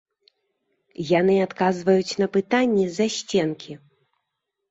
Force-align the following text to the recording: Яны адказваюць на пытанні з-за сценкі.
Яны 1.19 1.33
адказваюць 1.47 2.17
на 2.23 2.27
пытанні 2.37 2.83
з-за 2.93 3.07
сценкі. 3.17 3.73